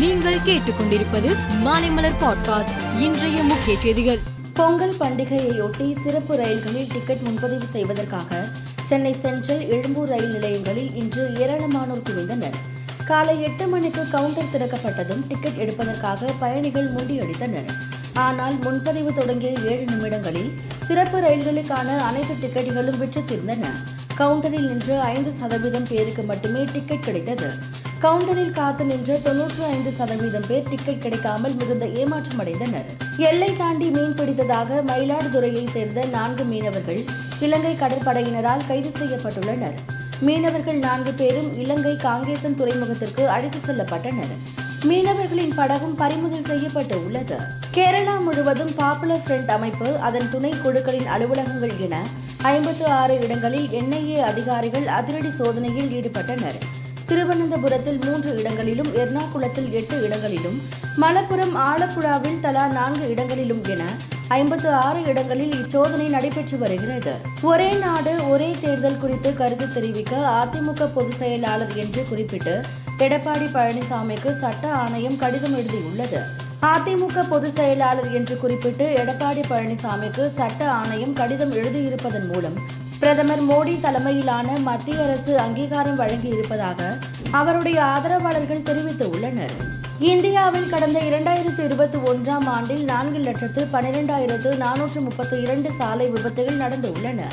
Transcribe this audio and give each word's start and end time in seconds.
நீங்கள் 0.00 0.38
கேட்டுக்கொண்டிருப்பது 0.38 1.36
மாலைமலர் 1.64 2.14
பாட்காஸ்ட் 2.20 3.00
இன்றைய 3.00 3.42
முக்கிய 3.42 3.80
செய்திகள். 3.80 4.18
பொங்கல் 4.54 4.94
பண்டிகையையொட்டி 5.00 6.00
சிறப்பு 6.02 6.36
ரயில்களில் 6.36 6.86
டிக்கெட் 6.92 7.20
முன்பதிவு 7.20 7.66
செய்வதற்காக 7.72 8.44
சென்னை 8.88 9.12
சென்ட்ரல் 9.12 9.68
எழும்பூர் 9.68 10.08
ரயில் 10.08 10.32
நிலையங்களில் 10.32 10.94
இன்று 10.94 11.30
ஏராளமானோர் 11.34 12.08
குவிந்தனர். 12.10 12.56
காலை 13.06 13.42
எட்டு 13.42 13.66
மணிக்கு 13.66 14.08
கவுண்டர் 14.08 14.50
திறக்கப்பட்டதும் 14.52 15.26
டிக்கெட் 15.28 15.56
எடுப்பதற்காக 15.56 16.32
பயணிகள் 16.38 16.94
முண்டியடித்தனர். 16.94 17.70
ஆனால் 18.14 18.58
முன்பதிவு 18.58 19.14
தொடங்கிய 19.14 19.52
ஏழு 19.64 19.84
நிமிடங்களில் 19.84 20.52
சிறப்பு 20.86 21.20
ரயில்களுக்கான 21.20 21.98
அனைத்து 21.98 22.34
டிக்கெட்டுகளும் 22.34 22.98
விற்று 22.98 23.20
தீர்ந்தன. 23.20 23.64
கவுண்டரில் 24.18 24.68
நின்று 24.68 25.00
ஐந்து 25.00 25.32
சதவீதம் 25.40 25.86
பேருக்கு 25.88 26.22
மட்டுமே 26.22 26.64
டிக்கெட் 26.72 27.02
கிடைத்தது. 27.02 27.78
கவுண்டரில் 28.02 28.54
காத்து 28.58 28.84
நின்ற 28.84 29.16
தொன்னூற்று 29.24 29.64
ஐந்து 29.64 29.90
சதவீதம் 29.96 30.46
பேர் 30.48 30.68
டிக்கெட் 30.68 31.00
கிடைக்காமல் 31.00 31.54
மிகுந்த 31.54 31.86
ஏமாற்றம் 31.86 32.40
அடைந்தனர். 32.42 32.86
எல்லை 33.16 33.56
தாண்டி 33.56 33.88
மீன் 33.96 34.14
பிடித்ததாக 34.18 34.78
மயிலாடுதுறையை 34.90 35.64
சேர்ந்த 35.74 36.04
நான்கு 36.14 36.44
மீனவர்கள் 36.44 37.00
இலங்கை 37.40 37.74
கடற்படையினரால் 37.82 38.64
கைது 38.68 38.92
செய்யப்பட்டுள்ளனர். 39.00 39.76
மீனவர்கள் 40.20 40.80
நான்கு 40.86 41.12
பேரும் 41.12 41.50
இலங்கை 41.58 41.94
காங்கேசன் 42.06 42.58
துறைமுகத்திற்கு 42.60 43.26
அழைத்து 43.26 43.60
செல்லப்பட்டனர். 43.68 44.32
மீனவர்களின் 44.88 45.54
படகும் 45.60 45.94
பறிமுதல் 45.94 46.48
செய்யப்பட்டு 46.50 47.04
உள்ளது. 47.04 47.38
கேரளா 47.76 48.16
முழுவதும் 48.20 48.74
பாப்புலர் 48.74 49.24
ஃப்ரண்ட் 49.26 49.54
அமைப்பு 49.58 49.88
அதன் 50.08 50.30
துணை 50.30 50.54
குழுக்களின் 50.64 51.06
அலுவலகங்கள் 51.06 51.78
என 51.88 52.04
ஐம்பத்து 52.42 52.86
ஆறு 53.00 53.16
இடங்களில் 53.20 53.70
என்ஐஏ 53.80 54.20
அதிகாரிகள் 54.32 54.86
அதிரடி 54.98 55.32
சோதனையில் 55.38 55.90
ஈடுபட்டனர். 55.98 56.60
திருவனந்தபுரத்தில் 57.10 58.00
மூன்று 58.06 58.30
இடங்களிலும் 58.38 58.90
எர்ணாகுளத்தில் 59.02 59.70
எட்டு 59.70 59.96
இடங்களிலும் 60.02 60.58
மலப்புரம் 60.96 61.54
ஆலப்புழாவில் 61.68 62.40
தலா 62.40 62.66
நான்கு 62.66 63.08
இடங்களிலும் 63.08 63.62
என 63.64 63.82
ஐம்பத்து 64.28 64.68
ஆறு 64.72 65.00
இடங்களில் 65.04 65.52
இச்சோதனை 65.52 66.06
நடைபெற்று 66.08 66.58
வருகிறது. 66.58 67.14
ஒரே 67.42 67.72
நாடு 67.84 68.12
ஒரே 68.28 68.50
தேர்தல் 68.60 68.98
குறித்து 68.98 69.30
கருத்து 69.34 69.72
தெரிவிக்க 69.72 70.16
அதிமுக 70.42 70.88
பொதுச் 70.94 71.18
செயலாளர் 71.18 71.74
என்று 71.76 72.04
குறிப்பிட்டு 72.08 72.60
எடப்பாடி 72.98 73.48
பழனிசாமிக்கு 73.56 74.32
சட்ட 74.42 74.64
ஆணையம் 74.82 75.16
கடிதம் 75.16 75.56
எழுதியுள்ளது. 75.58 76.20
அதிமுக 76.74 77.24
பொதுச் 77.28 77.56
செயலாளர் 77.56 78.12
என்று 78.12 78.36
குறிப்பிட்டு 78.38 78.86
எடப்பாடி 79.02 79.44
பழனிசாமிக்கு 79.50 80.26
சட்ட 80.34 80.70
ஆணையம் 80.70 81.12
கடிதம் 81.12 81.52
எழுதியிருப்பதன் 81.52 82.28
மூலம் 82.32 82.58
பிரதமர் 83.00 83.42
மோடி 83.50 83.74
தலைமையிலான 83.80 84.48
மத்திய 84.58 85.02
அரசு 85.04 85.32
அங்கீகாரம் 85.38 86.00
வழங்கியிருப்பதாக 86.00 86.80
அவருடைய 87.30 87.78
ஆதரவாளர்கள் 87.84 88.66
தெரிவித்துள்ளனர். 88.68 89.54
இந்தியாவில் 90.10 90.68
கடந்த 90.68 90.98
இரண்டாயிரத்து 91.00 91.62
இருபத்தி 91.68 91.98
ஒன்றாம் 92.10 92.46
ஆண்டில் 92.56 92.84
நான்கு 92.84 93.18
லட்சத்து 93.18 93.62
பன்னிரெண்டாயிரத்து 93.72 94.50
நானூற்று 94.64 95.00
முப்பத்தி 95.00 95.38
இரண்டு 95.40 95.70
சாலை 95.78 96.06
விபத்துகள் 96.08 96.60
நடந்துள்ளன 96.64 97.30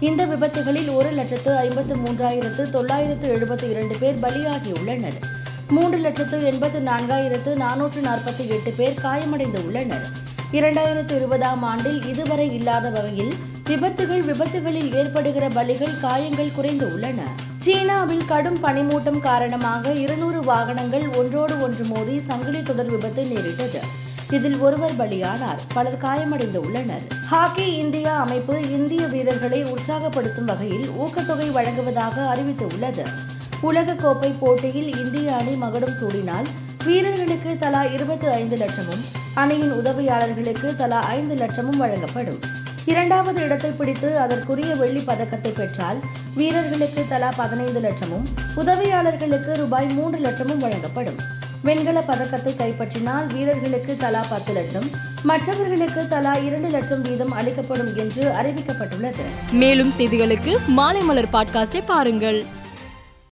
இந்த 0.00 0.26
விபத்துகளில் 0.26 0.90
ஒரு 0.94 1.10
லட்சத்து 1.10 1.56
ஐம்பத்து 1.56 1.96
மூன்றாயிரத்து 1.96 2.64
தொள்ளாயிரத்து 2.70 3.28
எழுபத்தி 3.36 3.68
இரண்டு 3.70 3.94
பேர் 3.98 4.22
பலியாகியுள்ளனர் 4.22 5.20
மூன்று 5.68 5.98
லட்சத்து 5.98 6.36
எண்பத்து 6.44 6.78
நான்காயிரத்து 6.80 7.50
நானூற்று 7.64 8.02
நாற்பத்தி 8.08 8.44
எட்டு 8.56 8.70
பேர் 8.76 9.00
காயமடைந்து 9.02 9.60
உள்ளனர். 9.64 10.06
இரண்டாயிரத்து 10.52 11.14
இருபதாம் 11.16 11.62
ஆண்டில் 11.62 12.00
இதுவரை 12.06 12.46
இல்லாத 12.54 12.88
வகையில் 12.88 13.34
விபத்துகள் 13.68 14.22
விபத்துகளில் 14.22 14.94
ஏற்படுகிற 14.94 15.48
பலிகள் 15.48 16.00
காயங்கள் 16.00 16.54
குறைந்து 16.54 16.92
உள்ளன. 16.92 17.20
சீனாவில் 17.58 18.24
கடும் 18.26 18.64
பனிமூட்டம் 18.64 19.18
காரணமாக 19.18 19.92
இருநூறு 19.92 20.40
வாகனங்கள் 20.40 21.08
ஒன்றோடு 21.16 21.62
ஒன்று 21.62 21.84
மோதி 21.84 22.20
சங்கிலி 22.20 22.62
தொடர் 22.62 22.90
விபத்து 22.90 23.24
நேரிட்டது. 23.24 23.80
இதில் 24.30 24.58
ஒருவர் 24.58 24.96
பலியானார். 24.98 25.60
பலர் 25.74 25.96
காயமடைந்து 25.96 26.60
உள்ளனர். 26.60 27.02
ஹாக்கி 27.26 27.74
இந்தியா 27.74 28.20
அமைப்பு 28.20 28.70
இந்திய 28.70 29.06
வீரர்களை 29.06 29.64
உற்சாகப்படுத்தும் 29.64 30.44
வகையில் 30.44 30.88
ஊக்கத்தொகை 30.88 31.50
வழங்குவதாக 31.50 32.34
அறிவித்துள்ளது. 32.34 33.06
உலகக்கோப்பை 33.62 34.32
போட்டியில் 34.38 34.96
இந்திய 34.96 35.36
அணி 35.36 35.50
மகுடம் 35.50 35.98
சூடினால் 36.00 36.46
வீரர்களுக்கு 36.84 37.56
தலா 37.60 37.84
இருபத்தி 37.84 38.26
ஐந்து 38.26 38.56
லட்சமும் 38.56 39.04
அணியின் 39.34 39.72
உதவியாளர்களுக்கு 39.72 40.76
தலா 40.76 41.00
ஐந்து 41.00 41.34
லட்சமும் 41.34 41.76
வழங்கப்படும். 41.76 42.57
இரண்டாவது 42.90 43.40
இடத்தை 43.44 43.70
பிடித்து 43.70 44.18
அதற்குரிய 44.18 44.74
வெள்ளி 44.74 45.00
பதக்கத்தை 45.00 45.52
பெற்றால் 45.52 45.98
வீரர்களுக்கு 46.34 47.02
தலா 47.08 47.30
பதினைந்து 47.36 47.80
லட்சமும் 47.80 48.26
உதவியாளர்களுக்கு 48.56 49.52
ரூபாய் 49.56 49.88
மூன்று 49.88 50.18
லட்சமும் 50.18 50.62
வழங்கப்படும். 50.64 51.18
வெண்கல 51.62 52.00
பதக்கத்தை 52.00 52.52
கைப்பற்றினால் 52.56 53.26
வீரர்களுக்கு 53.34 53.96
தலா 53.96 54.22
பத்து 54.30 54.52
லட்சம் 54.52 54.88
மற்றவர்களுக்கு 55.22 56.08
தலா 56.08 56.34
இரண்டு 56.48 56.68
லட்சம் 56.68 57.02
வீதம் 57.02 57.32
அளிக்கப்படும் 57.32 57.92
என்று 57.96 58.24
அறிவிக்கப்பட்டுள்ளது. 58.40 59.24
மேலும் 59.52 59.92
செய்திகளுக்கு 59.98 60.54
மாலை 60.66 61.00
மலர் 61.00 61.32
பாட்காஸ்டை 61.32 61.82
பாருங்கள். 61.86 62.40